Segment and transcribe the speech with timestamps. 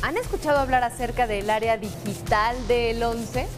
[0.00, 3.48] ¿Han escuchado hablar acerca del área digital del 11?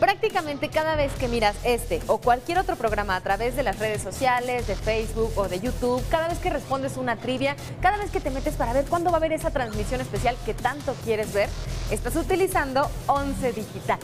[0.00, 4.02] Prácticamente cada vez que miras este o cualquier otro programa a través de las redes
[4.02, 8.20] sociales, de Facebook o de YouTube, cada vez que respondes una trivia, cada vez que
[8.20, 11.50] te metes para ver cuándo va a haber esa transmisión especial que tanto quieres ver,
[11.90, 13.98] estás utilizando 11 Digital.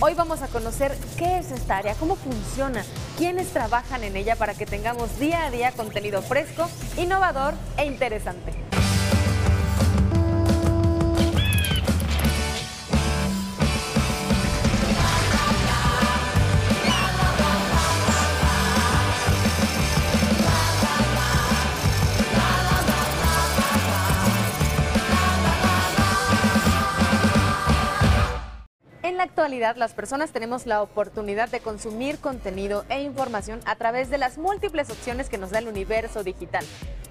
[0.00, 2.84] Hoy vamos a conocer qué es esta área, cómo funciona,
[3.16, 8.63] quiénes trabajan en ella para que tengamos día a día contenido fresco, innovador e interesante.
[29.24, 34.38] Actualidad, las personas tenemos la oportunidad de consumir contenido e información a través de las
[34.38, 36.64] múltiples opciones que nos da el universo digital.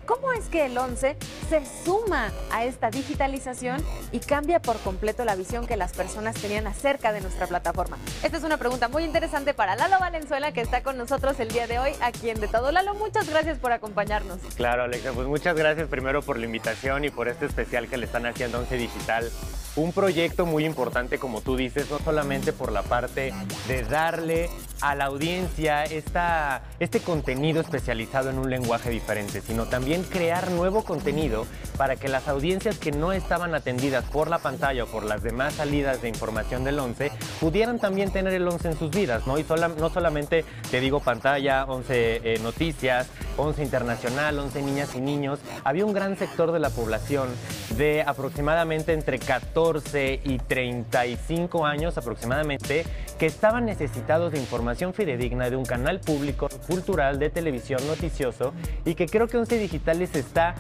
[0.05, 1.15] ¿Cómo es que el 11
[1.49, 3.81] se suma a esta digitalización
[4.11, 7.97] y cambia por completo la visión que las personas tenían acerca de nuestra plataforma?
[8.21, 11.67] Esta es una pregunta muy interesante para Lalo Valenzuela, que está con nosotros el día
[11.67, 12.71] de hoy, aquí en De Todo.
[12.73, 14.39] Lalo, muchas gracias por acompañarnos.
[14.55, 18.05] Claro, Alexa, pues muchas gracias primero por la invitación y por este especial que le
[18.05, 19.31] están haciendo a 11 Digital.
[19.75, 23.33] Un proyecto muy importante, como tú dices, no solamente por la parte
[23.67, 24.49] de darle
[24.81, 30.83] a la audiencia esta, este contenido especializado en un lenguaje diferente, sino también crear nuevo
[30.83, 31.45] contenido
[31.77, 35.53] para que las audiencias que no estaban atendidas por la pantalla o por las demás
[35.53, 39.37] salidas de información del 11 pudieran también tener el 11 en sus vidas, ¿no?
[39.37, 41.93] Y sola- no solamente te digo pantalla, 11
[42.23, 47.29] eh, noticias, 11 internacional, 11 niñas y niños, había un gran sector de la población
[47.77, 52.85] de aproximadamente entre 14 y 35 años aproximadamente
[53.17, 58.53] que estaban necesitados de información fidedigna de un canal público, cultural, de televisión, noticioso
[58.85, 60.55] y que creo que 11 Digitales está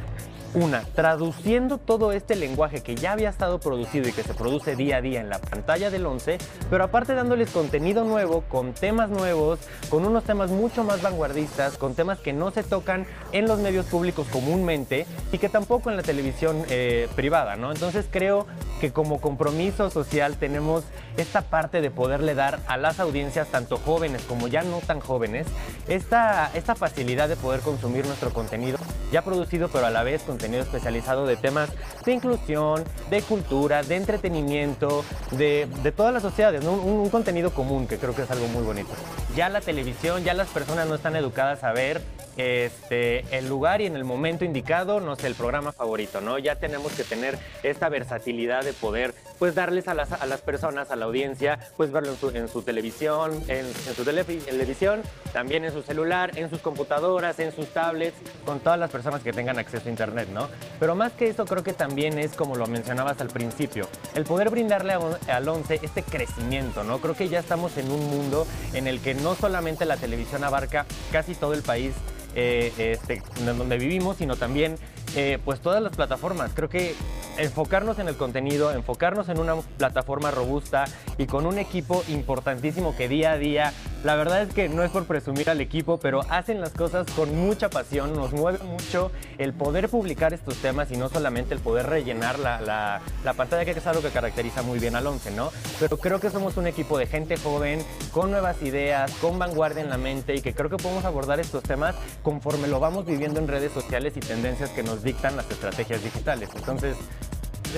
[0.53, 4.97] una, traduciendo todo este lenguaje que ya había estado producido y que se produce día
[4.97, 6.37] a día en la pantalla del 11,
[6.69, 11.95] pero aparte dándoles contenido nuevo, con temas nuevos, con unos temas mucho más vanguardistas, con
[11.95, 16.03] temas que no se tocan en los medios públicos comúnmente y que tampoco en la
[16.03, 17.71] televisión eh, privada, ¿no?
[17.71, 18.45] Entonces creo
[18.79, 20.83] que como compromiso social tenemos
[21.17, 25.47] esta parte de poderle dar a las audiencias, tanto jóvenes como ya no tan jóvenes,
[25.87, 28.77] esta, esta facilidad de poder consumir nuestro contenido
[29.13, 31.69] ya producido, pero a la vez contenido especializado de temas
[32.03, 37.87] de inclusión, de cultura, de entretenimiento, de, de todas las sociedades, un, un contenido común
[37.87, 38.89] que creo que es algo muy bonito.
[39.35, 42.01] Ya la televisión, ya las personas no están educadas a ver
[42.37, 46.37] este, el lugar y en el momento indicado, no sé, el programa favorito, ¿no?
[46.39, 50.89] Ya tenemos que tener esta versatilidad de poder, pues, darles a las, a las personas,
[50.91, 55.01] a la audiencia, pues, verlo en su, en su televisión, en, en su tele- televisión,
[55.31, 59.31] también en su celular, en sus computadoras, en sus tablets, con todas las personas que
[59.31, 60.49] tengan acceso a Internet, ¿no?
[60.79, 64.49] Pero más que eso, creo que también es, como lo mencionabas al principio, el poder
[64.49, 64.99] brindarle a
[65.35, 66.99] al 11 este crecimiento, ¿no?
[66.99, 70.85] Creo que ya estamos en un mundo en el que no solamente la televisión abarca
[71.11, 71.93] casi todo el país,
[72.35, 74.75] eh, este, donde vivimos, sino también
[75.15, 76.51] eh, pues todas las plataformas.
[76.53, 76.95] Creo que
[77.37, 80.85] enfocarnos en el contenido, enfocarnos en una plataforma robusta
[81.17, 83.73] y con un equipo importantísimo que día a día,
[84.03, 87.35] la verdad es que no es por presumir al equipo, pero hacen las cosas con
[87.35, 91.87] mucha pasión, nos mueve mucho el poder publicar estos temas y no solamente el poder
[91.87, 95.51] rellenar la, la- la pantalla, que es algo que caracteriza muy bien al 11, ¿no?
[95.79, 99.89] Pero creo que somos un equipo de gente joven, con nuevas ideas, con vanguardia en
[99.89, 103.47] la mente y que creo que podemos abordar estos temas conforme lo vamos viviendo en
[103.47, 106.49] redes sociales y tendencias que nos dictan las estrategias digitales.
[106.55, 106.95] Entonces,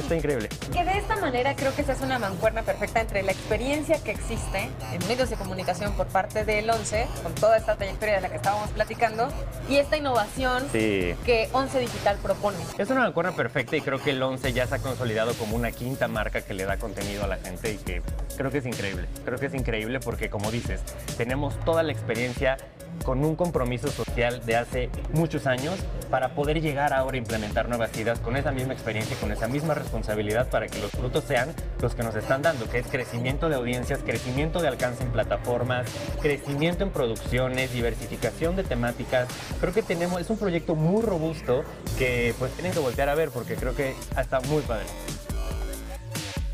[0.02, 0.50] está increíble.
[0.72, 4.12] Que de esta manera creo que se hace una mancuerna perfecta entre la experiencia que
[4.12, 8.30] existe en medios de comunicación por parte del 11, con toda esta trayectoria de la
[8.30, 9.28] que estábamos platicando,
[9.70, 11.16] y esta innovación Sí.
[11.26, 12.58] que 11 Digital propone.
[12.78, 15.72] Es una mancuerna perfecta y creo que el 11 ya se ha consolidado como una
[15.72, 18.02] quinta marca que le da contenido a la gente y que
[18.38, 19.08] creo que es increíble.
[19.24, 20.82] Creo que es increíble porque, como dices,
[21.18, 22.58] tenemos toda la experiencia
[23.04, 25.76] con un compromiso social de hace muchos años
[26.10, 29.74] para poder llegar ahora a implementar nuevas ideas con esa misma experiencia con esa misma
[29.86, 33.56] responsabilidad para que los frutos sean los que nos están dando, que es crecimiento de
[33.56, 35.88] audiencias, crecimiento de alcance en plataformas,
[36.22, 39.28] crecimiento en producciones, diversificación de temáticas.
[39.60, 41.64] Creo que tenemos, es un proyecto muy robusto
[41.98, 44.86] que pues tienen que voltear a ver porque creo que está muy padre.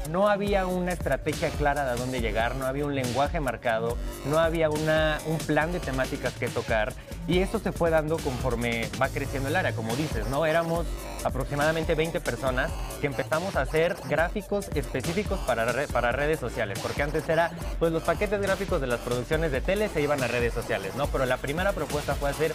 [0.10, 4.40] No había una estrategia clara de a dónde llegar, no había un lenguaje marcado, no
[4.40, 6.94] había una, un plan de temáticas que tocar
[7.28, 10.46] y esto se fue dando conforme va creciendo el área, como dices, ¿no?
[10.46, 10.86] Éramos
[11.24, 17.28] aproximadamente 20 personas que empezamos a hacer gráficos específicos para, para redes sociales, porque antes
[17.30, 20.96] era, pues los paquetes gráficos de las producciones de tele se iban a redes sociales,
[20.96, 21.08] ¿no?
[21.08, 22.52] Pero la primera propuesta fue hacer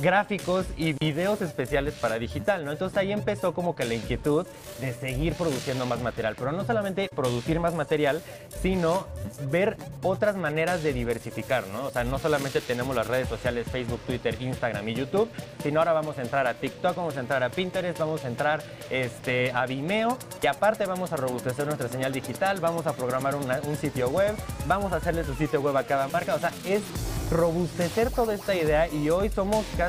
[0.00, 2.72] gráficos y videos especiales para digital, ¿no?
[2.72, 4.46] Entonces ahí empezó como que la inquietud
[4.80, 8.22] de seguir produciendo más material, pero no solamente producir más material,
[8.62, 9.06] sino
[9.50, 11.86] ver otras maneras de diversificar, ¿no?
[11.86, 15.28] O sea, no solamente tenemos las redes sociales Facebook, Twitter, Instagram y YouTube,
[15.62, 18.62] sino ahora vamos a entrar a TikTok, vamos a entrar a Pinterest, vamos a entrar
[18.90, 23.76] este, a Vimeo y aparte vamos a robustecer nuestra señal digital, vamos a programar un
[23.76, 24.34] sitio web,
[24.66, 26.82] vamos a hacerle su sitio web a cada marca, o sea, es
[27.30, 29.87] robustecer toda esta idea y hoy somos casi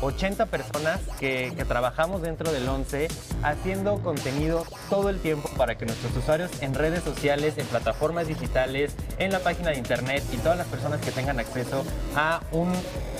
[0.00, 3.08] 80 personas que, trabajamos dentro del 11
[3.42, 8.94] haciendo contenido todo el tiempo para que nuestros usuarios en redes sociales, en plataformas digitales,
[9.18, 11.84] en la página de internet y todas las personas que tengan acceso
[12.16, 12.72] a un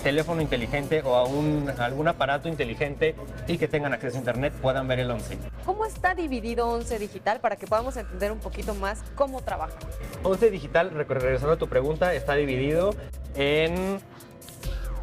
[0.03, 3.15] teléfono inteligente o a, un, algún aparato inteligente
[3.47, 5.37] y que tengan acceso a internet puedan ver el 11.
[5.65, 9.75] ¿Cómo está dividido 11 Digital para que podamos entender un poquito más cómo trabaja?
[10.23, 12.95] 11 Digital, regresando a tu pregunta, está dividido
[13.35, 14.01] en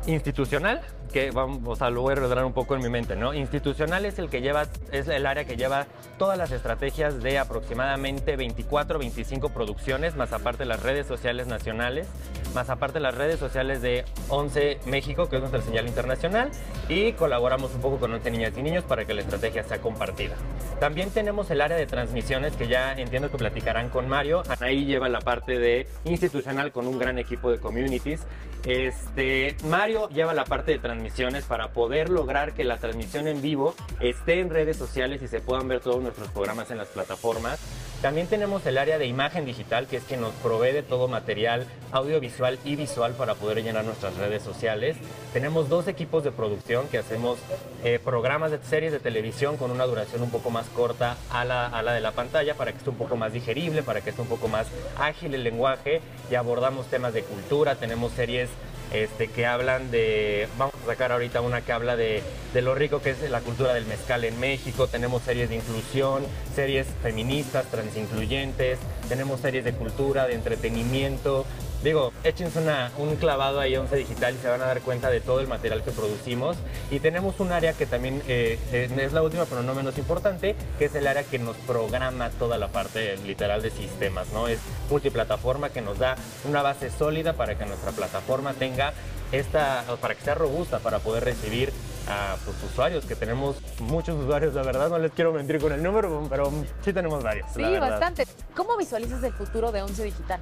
[0.08, 0.82] institucional,
[1.16, 3.34] que vamos a lo voy a redar un poco en mi mente, ¿no?
[3.34, 8.36] Institucional es el que lleva, es el área que lleva todas las estrategias de aproximadamente
[8.36, 12.10] 24, 25 producciones, más aparte las redes sociales nacionales,
[12.54, 16.52] más aparte las redes sociales de 11 México, que es nuestra señal internacional,
[16.90, 20.36] y colaboramos un poco con 11 niñas y niños para que la estrategia sea compartida.
[20.82, 24.44] También tenemos el área de transmisiones, que ya entiendo que platicarán con Mario.
[24.60, 28.28] Ahí lleva la parte de institucional con un gran equipo de communities.
[28.66, 31.05] Este, Mario lleva la parte de transmisiones
[31.48, 35.68] para poder lograr que la transmisión en vivo esté en redes sociales y se puedan
[35.68, 37.60] ver todos nuestros programas en las plataformas.
[38.02, 41.66] También tenemos el área de imagen digital, que es que nos provee de todo material
[41.92, 44.98] audiovisual y visual para poder llenar nuestras redes sociales.
[45.31, 47.40] Tenemos dos equipos de producción que hacemos
[47.84, 51.68] eh, programas de series de televisión con una duración un poco más corta a la,
[51.68, 54.22] a la de la pantalla para que esté un poco más digerible, para que esté
[54.22, 54.68] un poco más
[55.00, 58.50] ágil el lenguaje y abordamos temas de cultura, tenemos series
[58.92, 62.24] este, que hablan de, vamos a sacar ahorita una que habla de,
[62.54, 66.26] de, lo rico que es la cultura del mezcal en México, tenemos series de inclusión,
[66.56, 68.80] series feministas, transincluyentes,
[69.10, 71.46] tenemos series de cultura, de entretenimiento,
[71.83, 72.60] Digo, échense
[72.98, 75.48] un clavado ahí a Once Digital y se van a dar cuenta de todo el
[75.48, 76.57] material que producimos.
[76.89, 80.86] Y tenemos un área que también eh, es la última, pero no menos importante, que
[80.86, 84.48] es el área que nos programa toda la parte literal de sistemas, ¿no?
[84.48, 86.16] Es multiplataforma que nos da
[86.48, 88.94] una base sólida para que nuestra plataforma tenga
[89.31, 91.71] esta, para que sea robusta para poder recibir
[92.07, 95.81] a pues, usuarios, que tenemos muchos usuarios, la verdad, no les quiero mentir con el
[95.81, 96.51] número, pero
[96.81, 97.48] sí tenemos varios.
[97.54, 98.28] Sí, bastante.
[98.56, 100.42] ¿Cómo visualizas el futuro de Once Digital?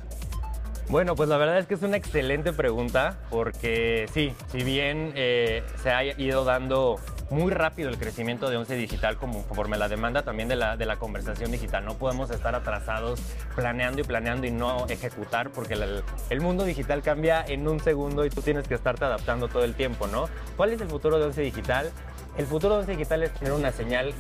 [0.89, 5.63] Bueno, pues la verdad es que es una excelente pregunta porque sí, si bien eh,
[5.81, 7.00] se ha ido dando
[7.30, 10.97] muy rápido el crecimiento de Once Digital conforme la demanda también de la, de la
[10.97, 11.83] conversación digital.
[11.83, 13.19] No podemos estar atrasados
[13.56, 18.25] planeando y planeando y no ejecutar porque el, el, mundo digital cambia en un segundo
[18.25, 20.29] y tú tienes que estarte adaptando todo el tiempo, ¿no?
[20.56, 21.89] ¿Cuál es el futuro de Once Digital?
[22.38, 24.13] El futuro de Once Digital es tener una señal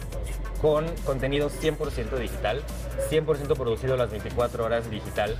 [0.61, 2.63] con contenido 100% digital,
[3.11, 5.35] 100% producido las 24 horas digital,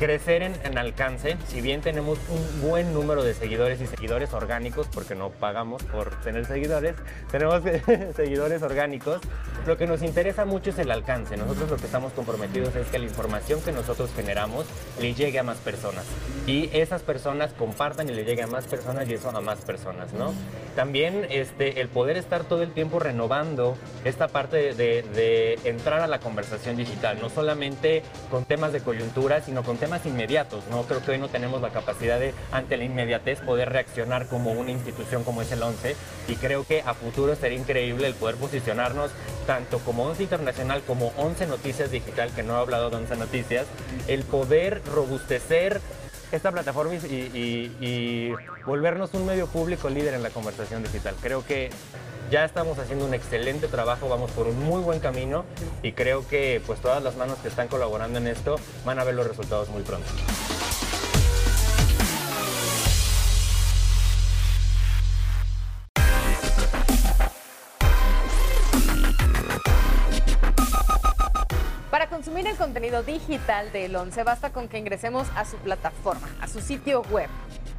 [0.00, 5.14] crecer en, alcance, si bien tenemos un buen número de seguidores y seguidores orgánicos, porque
[5.14, 6.94] no pagamos por tener seguidores,
[7.30, 7.62] tenemos
[8.16, 9.20] seguidores orgánicos,
[9.66, 11.36] lo que nos interesa mucho es el alcance.
[11.36, 14.64] Nosotros lo que estamos comprometidos es que la información que nosotros generamos
[14.98, 16.06] le llegue a más personas
[16.46, 20.14] y esas personas compartan y le llegue a más personas y eso a más personas,
[20.14, 20.32] ¿no?
[20.76, 26.06] También este, el poder estar todo el tiempo renovando esta parte de, de entrar a
[26.06, 30.82] la conversación digital, no solamente con temas de coyuntura, sino con temas inmediatos, ¿no?
[30.84, 34.70] Creo que hoy no tenemos la capacidad de, ante la inmediatez, poder reaccionar como una
[34.70, 35.96] institución como es el 11
[36.28, 39.10] y creo que a futuro sería increíble el poder posicionarnos
[39.46, 43.66] tanto como 11 Internacional como 11 Noticias Digital, que no he hablado de 11 Noticias,
[44.06, 45.80] el poder robustecer
[46.32, 48.32] esta plataforma y, y,
[48.64, 51.14] volvernos un medio público líder en la conversación digital.
[51.20, 51.70] Creo que
[52.30, 55.44] ya estamos haciendo un excelente trabajo, vamos por un muy buen camino
[55.82, 59.14] y creo que pues todas las manos que están colaborando en esto van a ver
[59.14, 60.06] los resultados muy pronto.
[71.90, 76.46] Para consumir el contenido digital del 11 basta con que ingresemos a su plataforma, a
[76.46, 77.28] su sitio web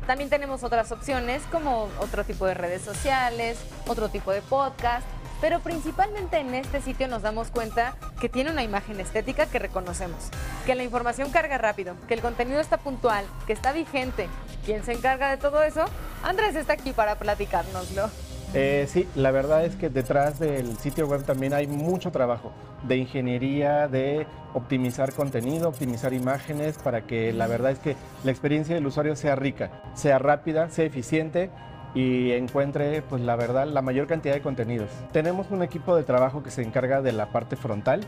[0.07, 5.05] también tenemos otras opciones como otro tipo de redes sociales, otro tipo de podcast,
[5.41, 10.29] pero principalmente en este sitio nos damos cuenta que tiene una imagen estética que reconocemos,
[10.65, 14.29] que la información carga rápido, que el contenido está puntual, que está vigente.
[14.65, 15.85] ¿Quién se encarga de todo eso?
[16.23, 18.09] Andrés está aquí para platicárnoslo.
[18.53, 22.51] Eh, sí, la verdad es que detrás del sitio web también hay mucho trabajo
[22.83, 28.75] de ingeniería, de optimizar contenido, optimizar imágenes, para que la verdad es que la experiencia
[28.75, 31.49] del usuario sea rica, sea rápida, sea eficiente
[31.95, 34.89] y encuentre, pues la verdad, la mayor cantidad de contenidos.
[35.13, 38.01] Tenemos un equipo de trabajo que se encarga de la parte frontal,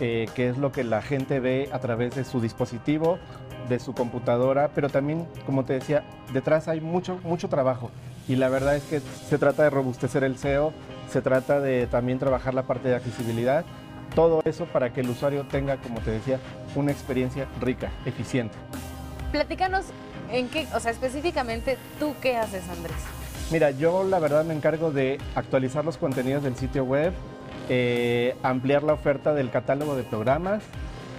[0.00, 3.18] eh, que es lo que la gente ve a través de su dispositivo,
[3.68, 7.90] de su computadora, pero también, como te decía, detrás hay mucho, mucho trabajo.
[8.28, 10.72] Y la verdad es que se trata de robustecer el SEO,
[11.10, 13.64] se trata de también trabajar la parte de accesibilidad,
[14.14, 16.38] todo eso para que el usuario tenga, como te decía,
[16.74, 18.56] una experiencia rica, eficiente.
[19.32, 19.86] Platícanos
[20.30, 22.96] en qué, o sea, específicamente, ¿tú qué haces, Andrés?
[23.50, 27.12] Mira, yo la verdad me encargo de actualizar los contenidos del sitio web,
[27.68, 30.62] eh, ampliar la oferta del catálogo de programas,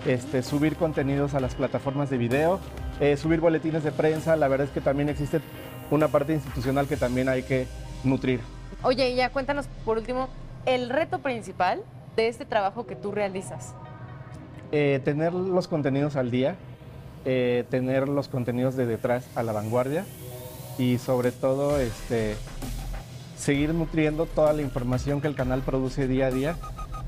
[0.06, 2.60] este, subir contenidos a las plataformas de video,
[3.00, 4.36] eh, subir boletines de prensa.
[4.36, 5.42] La verdad es que también existe
[5.92, 7.68] una parte institucional que también hay que
[8.04, 8.42] nutrir.
[8.84, 10.30] Oye, y ya cuéntanos por último,
[10.66, 11.82] el reto principal
[12.16, 13.74] de este trabajo que tú realizas.
[14.72, 16.56] Eh, tener los contenidos al día,
[17.26, 20.06] eh, tener los contenidos de detrás a la vanguardia
[20.78, 22.36] y sobre todo este,
[23.38, 26.58] seguir nutriendo toda la información que el canal produce día a día,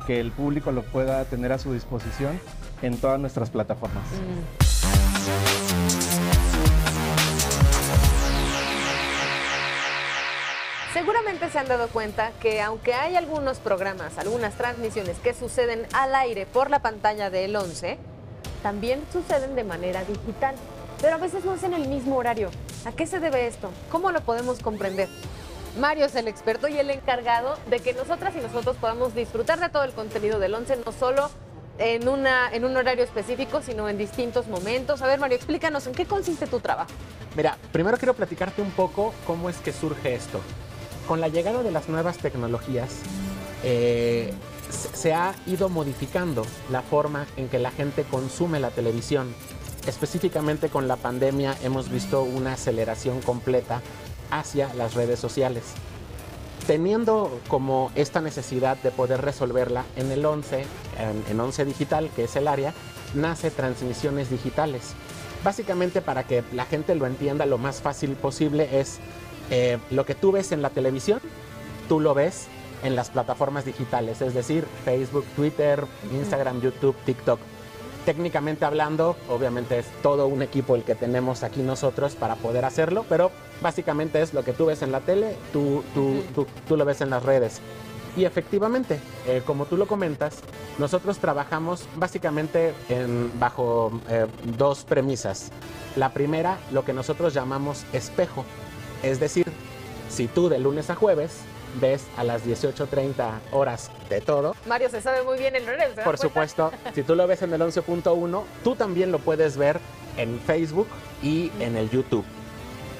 [0.05, 2.39] que el público lo pueda tener a su disposición
[2.81, 4.05] en todas nuestras plataformas.
[10.94, 16.15] Seguramente se han dado cuenta que aunque hay algunos programas, algunas transmisiones que suceden al
[16.15, 17.98] aire por la pantalla del 11,
[18.63, 20.56] también suceden de manera digital,
[21.01, 22.50] pero a veces no es en el mismo horario.
[22.86, 23.70] ¿A qué se debe esto?
[23.91, 25.10] ¿Cómo lo podemos comprender?
[25.77, 29.70] Mario es el experto y el encargado de que nosotras y nosotros podamos disfrutar de
[29.70, 31.29] todo el contenido del 11, no solo
[31.77, 35.01] en, una, en un horario específico, sino en distintos momentos.
[35.01, 36.89] A ver, Mario, explícanos en qué consiste tu trabajo.
[37.36, 40.41] Mira, primero quiero platicarte un poco cómo es que surge esto.
[41.08, 42.90] Con la llegada de las nuevas tecnologías,
[43.64, 44.34] eh,
[44.70, 49.34] se ha ido modificando la forma en que la gente consume la televisión.
[49.88, 53.82] Específicamente con la pandemia hemos visto una aceleración completa
[54.32, 55.64] hacia las redes sociales
[56.68, 60.66] teniendo como esta necesidad de poder resolverla en el 11,
[61.30, 62.74] en, 11 Digital, que es el área,
[63.16, 64.94] nace transmisiones digitales.
[65.46, 69.00] Básicamente para que la gente lo entienda lo más fácil posible es
[69.50, 71.20] eh, lo que tú ves en la televisión,
[71.88, 72.48] tú lo ves
[72.84, 77.39] en las plataformas digitales, es decir, Facebook, Twitter, Instagram, YouTube, TikTok
[78.08, 83.06] técnicamente hablando, obviamente es todo un equipo el que tenemos aquí nosotros para poder hacerlo,
[83.10, 86.24] pero básicamente es lo que tú ves en la tele, tú, tú,
[86.66, 87.60] tú, lo ves en las redes.
[88.16, 90.39] Y efectivamente, eh, como tú lo comentas,
[90.80, 94.27] nosotros trabajamos básicamente en, bajo eh,
[94.58, 95.51] dos premisas.
[95.98, 98.46] La primera, lo que nosotros llamamos espejo,
[99.04, 99.46] es decir,
[100.10, 101.42] si tú de lunes a jueves
[101.80, 104.56] ves a las 18.30 horas de todo.
[104.66, 106.04] Mario se sabe muy bien el horario.
[106.04, 109.80] Por supuesto, si tú lo ves en el 11.1, tú también lo puedes ver
[110.18, 110.88] en Facebook
[111.22, 112.25] y en el YouTube.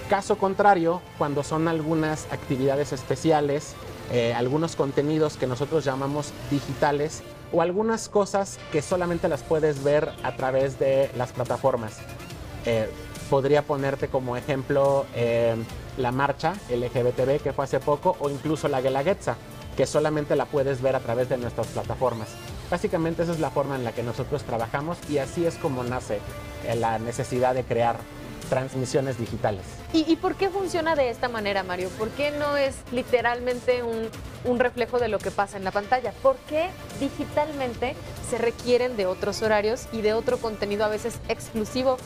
[0.10, 3.74] Caso contrario, cuando son algunas actividades especiales,
[4.12, 10.12] eh, algunos contenidos que nosotros llamamos digitales o algunas cosas que solamente las puedes ver
[10.24, 11.98] a través de las plataformas.
[12.66, 12.90] Eh,
[13.30, 15.56] podría ponerte como ejemplo eh,
[15.98, 19.36] la marcha LGBTB que fue hace poco o incluso la Guelaguetza,
[19.76, 22.30] que solamente la puedes ver a través de nuestras plataformas.
[22.70, 26.20] Básicamente esa es la forma en la que nosotros trabajamos y así es como nace
[26.66, 27.98] eh, la necesidad de crear
[28.50, 29.64] transmisiones digitales.
[29.92, 31.90] ¿Y, por qué funciona de esta manera, Mario?
[31.98, 34.10] ¿Por qué no es literalmente un,
[34.46, 36.14] un, reflejo de lo que pasa en la pantalla?
[36.22, 36.70] ¿Por qué
[37.02, 37.94] digitalmente
[38.30, 41.98] se requieren de otros horarios y de otro contenido a veces exclusivo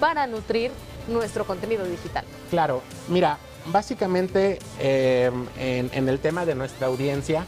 [0.00, 0.72] para nutrir
[1.08, 2.24] nuestro contenido digital.
[2.50, 7.44] Claro, mira, básicamente eh, en, el tema de nuestra audiencia,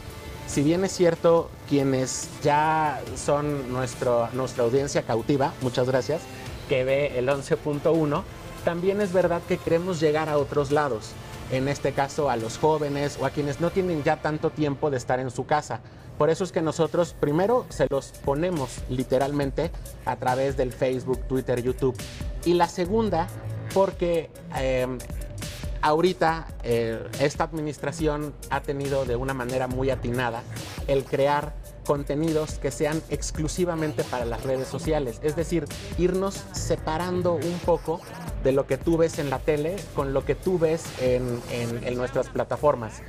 [0.47, 6.21] si bien es cierto quienes ya son nuestro, nuestra audiencia cautiva, muchas gracias,
[6.69, 8.23] que ve el 11.1,
[8.63, 11.11] también es verdad que queremos llegar a otros lados,
[11.51, 14.97] en este caso a los jóvenes o a quienes no tienen ya tanto tiempo de
[14.97, 15.81] estar en su casa.
[16.17, 19.71] Por eso es que nosotros primero se los ponemos literalmente
[20.05, 21.97] a través del Facebook, Twitter, YouTube.
[22.45, 23.27] Y la segunda,
[23.73, 24.97] porque em,
[25.81, 30.43] ahorita eh, esta administración ha tenido de una manera muy atinada
[30.87, 31.53] el crear
[31.85, 35.19] contenidos que sean exclusivamente para las redes sociales.
[35.23, 35.65] Es decir,
[35.97, 37.99] irnos separando un poco
[38.43, 42.29] de lo que tú ves en la tele con lo que tú ves en nuestras
[42.29, 43.01] plataformas.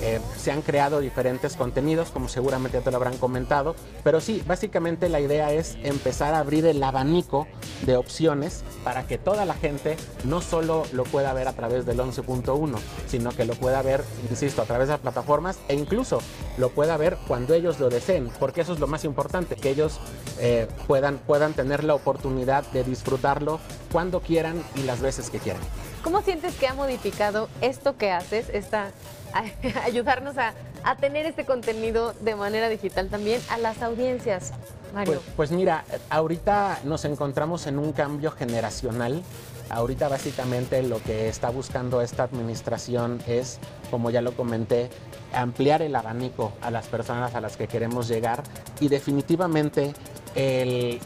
[0.00, 5.08] Eh, se han creado diferentes contenidos, como seguramente te lo habrán comentado, pero sí, básicamente
[5.08, 7.46] la idea es empezar a abrir el abanico
[7.86, 11.98] de opciones para que toda la gente no solo lo pueda ver a través del
[11.98, 16.20] 11.1, sino que lo pueda ver, insisto, a través de las plataformas e incluso
[16.58, 20.00] lo pueda ver cuando ellos lo deseen, porque eso es lo más importante, que ellos
[20.38, 25.62] eh, puedan, puedan tener la oportunidad de disfrutarlo cuando quieran y las veces que quieran.
[26.02, 28.90] ¿Cómo sientes que ha modificado esto que haces, esta,
[29.84, 30.54] ayudarnos a,
[31.00, 34.52] tener este contenido de manera digital también a las audiencias?
[34.94, 35.14] Mario.
[35.14, 39.22] Pues, pues mira, ahorita nos encontramos en un cambio generacional.
[39.70, 43.58] Ahorita básicamente lo que está buscando esta administración es,
[43.90, 44.90] como ya lo comenté,
[45.32, 48.42] ampliar el abanico a las personas a las que queremos llegar
[48.80, 49.94] y definitivamente
[50.34, 51.00] el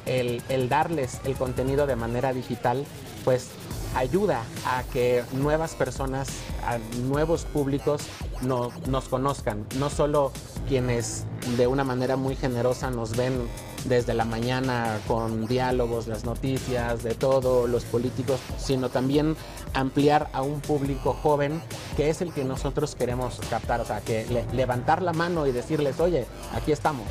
[0.68, 2.84] darles el contenido de manera digital,
[3.24, 3.50] pues
[3.96, 6.28] ayuda a que nuevas personas,
[6.66, 8.02] a nuevos públicos
[8.42, 10.32] no- nos conozcan, no solo
[10.68, 11.24] quienes
[11.56, 13.48] de una manera muy generosa nos ven
[13.86, 19.36] desde la mañana con diálogos, las noticias, de todo, los políticos, sino también
[19.74, 21.62] ampliar a un público joven
[21.96, 25.52] que es el que nosotros queremos captar, o sea, que le- levantar la mano y
[25.52, 27.06] decirles, oye, aquí estamos.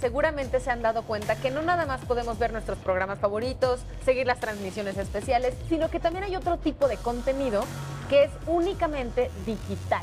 [0.00, 4.26] Seguramente se han dado cuenta que no nada más podemos ver nuestros programas favoritos, seguir
[4.26, 7.64] las transmisiones especiales, sino que también hay otro tipo de contenido
[8.08, 10.02] que es únicamente digital.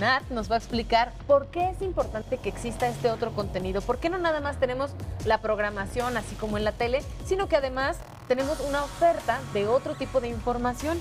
[0.00, 3.98] Nat nos va a explicar por qué es importante que exista este otro contenido, por
[3.98, 4.90] qué no nada más tenemos
[5.26, 9.96] la programación así como en la tele, sino que además tenemos una oferta de otro
[9.96, 10.98] tipo de información.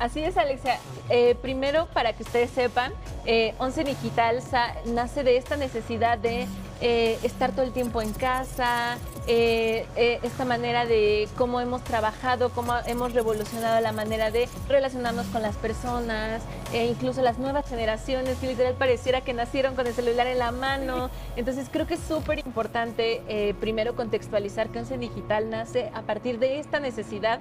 [0.00, 0.78] Así es, Alexia.
[1.10, 2.92] Eh, primero, para que ustedes sepan,
[3.24, 4.40] eh, Once Digital
[4.86, 6.48] nace de esta necesidad de
[6.84, 8.98] eh, estar todo el tiempo en casa,
[9.28, 15.26] eh, eh, esta manera de cómo hemos trabajado, cómo hemos revolucionado la manera de relacionarnos
[15.26, 19.94] con las personas, e incluso las nuevas generaciones que literal pareciera que nacieron con el
[19.94, 21.08] celular en la mano.
[21.36, 26.58] Entonces creo que es súper importante primero contextualizar que Once Digital nace a partir de
[26.58, 27.38] esta necesidad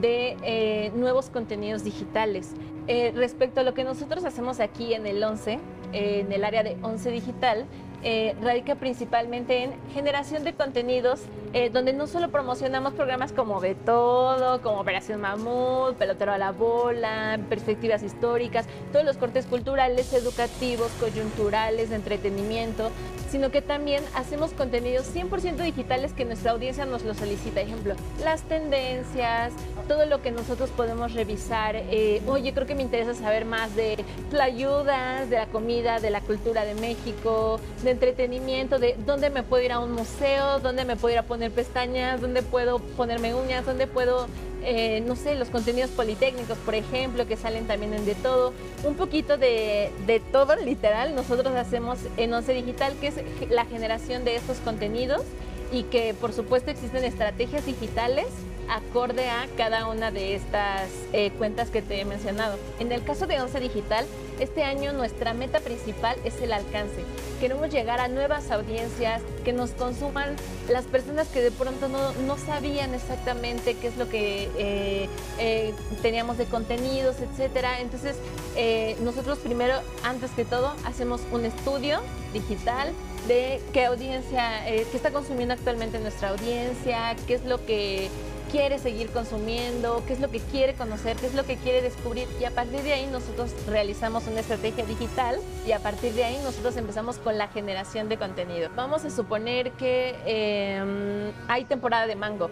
[0.00, 2.52] de nuevos contenidos digitales.
[2.86, 5.58] Respecto a lo que nosotros hacemos aquí en el 11,
[5.94, 7.66] eh, en el área de 11 digital,
[8.04, 11.22] eh, radica principalmente en generación de contenidos,
[11.54, 16.52] eh, donde no solo promocionamos programas como De Todo, como Operación Mamut, Pelotero a la
[16.52, 22.90] Bola, Perspectivas Históricas, todos los cortes culturales, educativos, coyunturales, entretenimiento,
[23.30, 27.62] sino que también hacemos contenidos 100% digitales que nuestra audiencia nos lo solicita.
[27.62, 29.52] Ejemplo, las tendencias,
[29.88, 31.74] todo lo que nosotros podemos revisar.
[31.74, 34.04] Eh, Oye, creo que me interesa saber más de
[34.40, 39.64] ayudas, de la comida, de la cultura de México, de entretenimiento, de dónde me puedo
[39.64, 43.64] ir a un museo, dónde me puedo ir a poner pestañas, dónde puedo ponerme uñas,
[43.64, 44.26] dónde puedo
[44.66, 48.54] eh, no sé, los contenidos politécnicos, por ejemplo, que salen también en De Todo.
[48.82, 53.16] Un poquito de, de todo, literal, nosotros hacemos en Once Digital, que es
[53.50, 55.22] la generación de estos contenidos
[55.70, 58.26] y que por supuesto existen estrategias digitales
[58.68, 62.56] acorde a cada una de estas eh, cuentas que te he mencionado.
[62.78, 64.06] En el caso de Once Digital,
[64.40, 67.02] este año nuestra meta principal es el alcance.
[67.44, 70.34] Queremos llegar a nuevas audiencias que nos consuman
[70.70, 75.74] las personas que de pronto no, no sabían exactamente qué es lo que eh, eh,
[76.00, 77.82] teníamos de contenidos, etcétera.
[77.82, 78.16] Entonces,
[78.56, 82.00] eh, nosotros primero, antes que todo, hacemos un estudio
[82.32, 82.94] digital
[83.28, 88.08] de qué audiencia, qué está consumiendo actualmente nuestra audiencia, qué es lo que
[88.54, 92.28] quiere seguir consumiendo, qué es lo que quiere conocer, qué es lo que quiere descubrir
[92.40, 96.38] y a partir de ahí nosotros realizamos una estrategia digital y a partir de ahí
[96.44, 98.70] nosotros empezamos con la generación de contenido.
[98.76, 102.48] Vamos a suponer que eh, hay temporada de mango.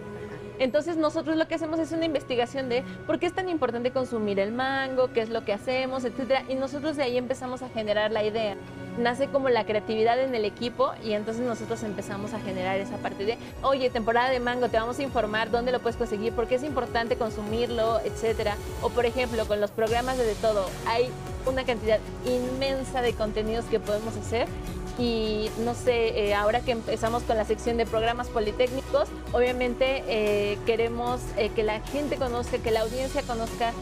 [0.59, 4.41] Entonces nosotros lo que hacemos es una investigación de por qué es tan importante consumir
[4.41, 8.11] el mango, qué es lo que hacemos, etcétera, y nosotros de ahí empezamos a generar
[8.11, 8.57] la idea.
[8.97, 13.25] Nace como la creatividad en el equipo y entonces nosotros empezamos a generar esa parte
[13.25, 16.55] de, oye, temporada de mango, te vamos a informar dónde lo puedes conseguir, por qué
[16.55, 18.55] es importante consumirlo, etcétera.
[18.81, 21.09] O por ejemplo, con los programas de De Todo, hay
[21.45, 24.47] una cantidad inmensa de contenidos que podemos hacer
[24.99, 30.59] y no sé, eh, ahora que empezamos con la sección de programas politécnicos, obviamente eh,
[30.65, 33.73] queremos eh, que la gente conozca, que la audiencia conozca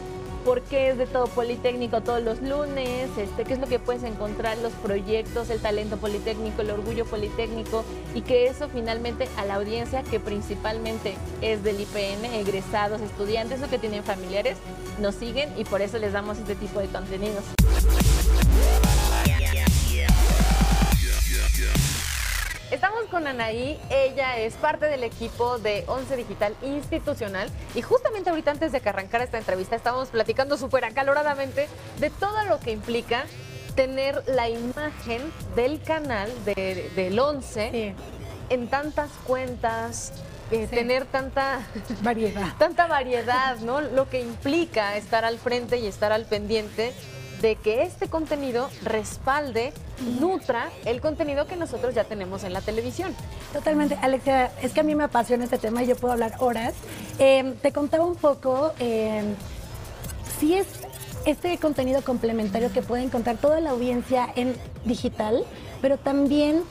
[0.44, 4.02] por qué es de todo politécnico todos los lunes, este, qué es lo que puedes
[4.02, 9.54] encontrar, los proyectos, el talento politécnico, el orgullo politécnico y que eso finalmente a la
[9.54, 14.56] audiencia que principalmente es del IPN, egresados, estudiantes o que tienen familiares,
[15.00, 17.44] nos siguen y por eso les damos este tipo de contenidos.
[22.72, 28.50] Estamos con Anaí, ella es parte del equipo de Once Digital Institucional y justamente ahorita
[28.50, 33.24] antes de que arrancara esta entrevista estábamos platicando súper acaloradamente de todo lo que implica
[33.76, 35.20] tener la imagen
[35.54, 37.94] del canal de- del Once Sí,
[38.48, 40.12] en tantas cuentas,
[40.50, 40.74] eh, Sí.
[40.74, 41.60] tener tanta,
[42.02, 42.46] variedad.
[42.58, 43.82] tanta variedad, ¿no?
[43.82, 46.94] Lo que implica estar al frente y estar al pendiente
[47.42, 49.72] de que este contenido respalde,
[50.20, 53.14] nutra el contenido que nosotros ya tenemos en la televisión.
[53.52, 56.72] Totalmente, Alexia, es que a mí me apasiona este tema y yo puedo hablar horas.
[57.18, 59.22] Eh, te contaba un poco, eh,
[60.38, 60.66] si es
[61.26, 65.44] este contenido complementario que puede encontrar toda la audiencia en digital,
[65.80, 66.62] pero también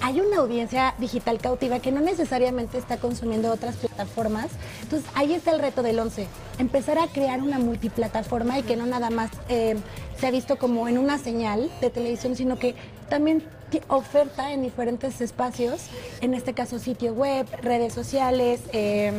[0.00, 4.48] hay una audiencia digital cautiva que no necesariamente está consumiendo otras plataformas.
[4.82, 6.26] Entonces ahí está el reto del 11,
[6.58, 9.76] empezar a crear una multiplataforma y que no nada más eh,
[10.18, 12.74] se ha visto como en una señal de televisión, sino que
[13.08, 13.44] también
[13.88, 15.86] oferta en diferentes espacios,
[16.20, 19.12] en este caso sitio web, redes sociales, eh,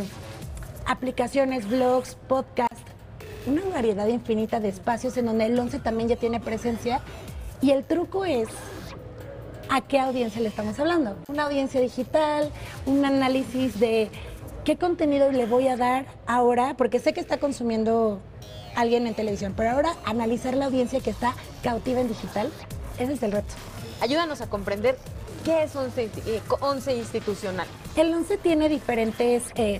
[0.85, 2.69] aplicaciones, blogs, podcast,
[3.45, 7.01] una variedad infinita de espacios en donde el 11 también ya tiene presencia.
[7.61, 8.47] Y el truco es
[9.71, 11.15] a qué audiencia le estamos hablando.
[11.29, 12.51] Una audiencia digital,
[12.85, 14.09] un análisis de
[14.65, 18.19] qué contenido le voy a dar ahora, porque sé que está consumiendo
[18.75, 22.51] alguien en televisión, pero ahora analizar la audiencia que está cautiva en digital,
[22.99, 23.53] ese es el reto.
[24.01, 24.97] Ayúdanos a comprender
[25.45, 27.67] qué es 11, eh, institucional.
[27.95, 29.79] El 11 tiene diferentes eh,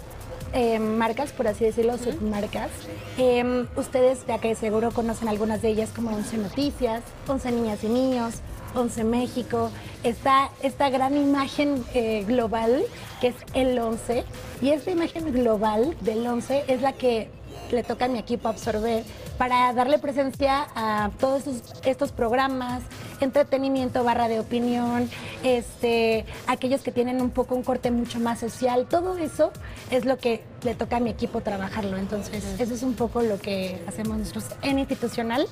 [0.54, 2.70] eh, marcas, por así decirlo, submarcas.
[3.18, 7.88] Em, ustedes ya que seguro conocen algunas de ellas como 11 Noticias, 11 Niñas y
[7.88, 8.36] Niños,
[8.76, 9.72] 11 México,
[10.04, 12.84] está esta gran imagen eh, global
[13.20, 14.24] que es el 11
[14.62, 17.30] y esta imagen global del 11 es la que
[17.72, 19.04] le toca a mi equipo absorber
[19.38, 21.44] para darle presencia a todos
[21.84, 22.84] estos, programas,
[23.22, 25.10] entretenimiento barra de opinión,
[25.44, 29.52] este, aquellos que tienen un poco un corte mucho más social, todo eso
[29.90, 31.98] es lo que le toca a mi equipo trabajarlo.
[31.98, 35.48] Entonces, eso es un poco lo que hacemos nosotros en institucional,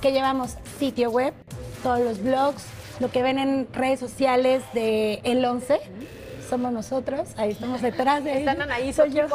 [0.00, 1.34] que llevamos sitio web,
[1.84, 2.64] todos los blogs,
[2.98, 5.78] lo que ven en redes sociales de El 11
[6.48, 9.26] somos nosotros, ahí estamos detrás de Están ahí, soy yo,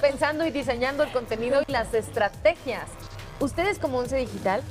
[0.00, 2.84] pensando y diseñando el contenido y las estrategias.
[3.40, 4.62] Ustedes como Once Digital,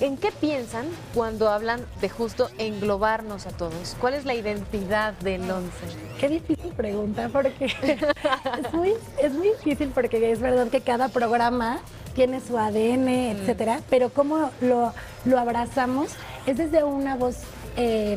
[0.00, 3.96] ¿en qué piensan cuando hablan de justo englobarnos a todos?
[3.98, 5.86] ¿Cuál es la identidad del Once?
[6.20, 7.64] Qué difícil pregunta, porque
[8.58, 11.80] es muy, es muy difícil porque es verdad que cada programa
[12.14, 13.36] tiene su ADN, mm.
[13.36, 14.92] etcétera, pero cómo lo,
[15.24, 16.10] lo abrazamos
[16.46, 17.36] es desde una voz
[17.76, 18.16] eh,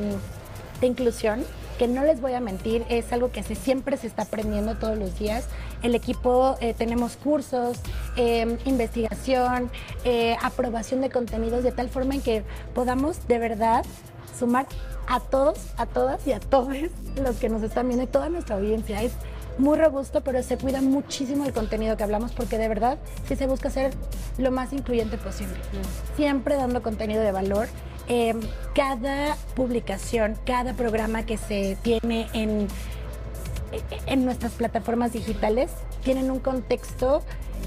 [0.81, 1.43] de inclusión,
[1.77, 4.97] que no les voy a mentir, es algo que se, siempre se está aprendiendo todos
[4.97, 5.45] los días.
[5.83, 7.77] El equipo eh, tenemos cursos,
[8.15, 9.69] em, investigación,
[10.03, 13.85] eh, aprobación de contenidos de tal forma en que podamos de verdad
[14.37, 14.65] sumar
[15.07, 16.75] a todos, a todas y a todos
[17.21, 19.01] los que nos están viendo y toda nuestra audiencia.
[19.03, 19.13] Es
[19.57, 23.47] muy robusto, pero se cuida muchísimo el contenido que hablamos porque de verdad sí se
[23.47, 23.93] busca ser
[24.37, 25.55] lo más incluyente posible.
[26.15, 27.67] Siempre dando contenido de valor
[28.09, 28.39] Em,
[28.73, 32.67] cada publicación, cada programa que se tiene en,
[34.05, 35.71] en nuestras plataformas digitales
[36.05, 37.21] tienen un contexto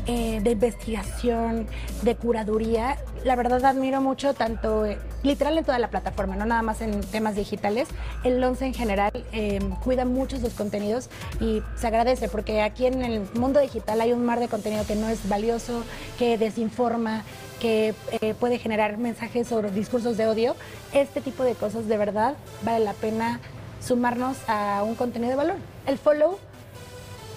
[0.07, 1.66] eh, de investigación,
[2.03, 2.96] de curaduría.
[3.22, 7.00] La verdad admiro mucho tanto, eh, literal en toda la plataforma, no nada más en
[7.00, 7.88] temas digitales.
[8.24, 13.02] El ONCE en general em, cuida mucho sus contenidos y se agradece porque aquí en
[13.02, 15.85] el mundo digital hay un mar de contenido que no es valioso,
[16.18, 17.24] que desinforma,
[17.61, 20.56] que eh, puede generar mensajes o discursos de odio,
[20.92, 23.40] este tipo de cosas de verdad vale la pena
[23.85, 25.56] sumarnos a un contenido de valor.
[25.87, 26.38] El follow,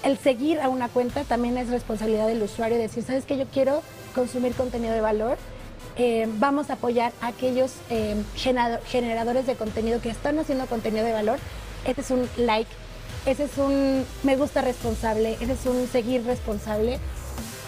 [0.03, 3.81] el seguir a una cuenta también es responsabilidad del usuario decir, ¿sabes que yo quiero
[4.15, 5.37] consumir contenido de valor?
[5.95, 11.13] Eh, vamos a apoyar a aquellos eh, generadores de contenido que están haciendo contenido de
[11.13, 11.39] valor.
[11.85, 12.69] Este es un like,
[13.25, 16.99] ese es un me gusta responsable, ese es un seguir responsable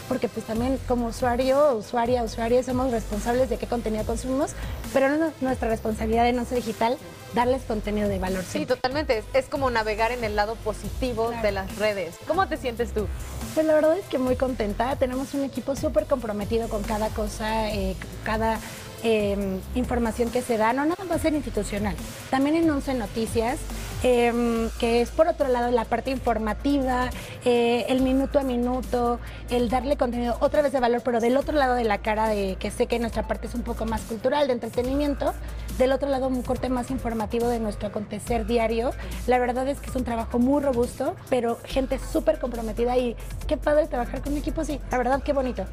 [0.08, 4.52] porque pues también como usuario, usuaria, usuaria, somos responsables de qué contenido consumimos,
[4.94, 6.98] pero no es nuestra responsabilidad en Once Digital
[7.34, 8.44] darles contenido de valor.
[8.48, 9.24] Sí, totalmente.
[9.34, 12.16] Es, como navegar en el lado positivo de las redes.
[12.28, 13.08] ¿Cómo te sientes tú?
[13.56, 14.98] Pues la verdad es que muy contenta.
[14.98, 18.60] Tenemos un equipo súper comprometido con cada cosa, eh, cada
[19.02, 21.96] em, información que se da, no nada más en institucional,
[22.30, 23.60] también en Once Noticias.
[24.04, 27.10] Em, que es por otro lado la parte informativa,
[27.44, 31.58] eh, el minuto a minuto, el darle contenido otra vez de valor, pero del otro
[31.58, 34.48] lado de la cara de que sé que nuestra parte es un poco más cultural,
[34.48, 35.34] de entretenimiento,
[35.78, 38.92] del otro lado un corte más informativo de nuestro acontecer diario.
[39.28, 43.16] La verdad es que es un trabajo muy robusto, pero gente súper comprometida y
[43.48, 44.80] qué padre trabajar con un equipo así.
[44.92, 45.66] La verdad, qué bonito.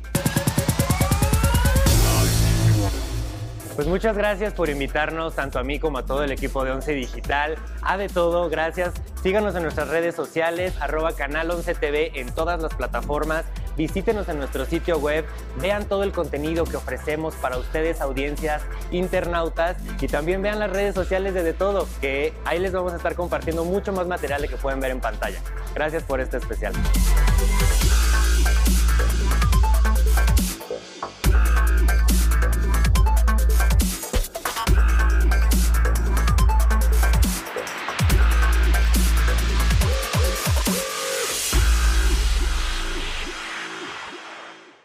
[3.74, 6.92] Pues muchas gracias por invitarnos, tanto a mí como a todo el equipo de Once
[6.92, 7.56] Digital.
[7.80, 8.92] A de todo, gracias.
[9.22, 13.46] Síganos en nuestras redes sociales, arroba canal 11 TV en todas las plataformas.
[13.76, 15.24] Visítenos en nuestro sitio web,
[15.60, 20.94] vean todo el contenido que ofrecemos para ustedes, audiencias, internautas, y también vean las redes
[20.94, 24.56] sociales de De Todo, que ahí les vamos a estar compartiendo mucho más material que
[24.56, 25.40] pueden ver en pantalla.
[25.74, 26.72] Gracias por este especial.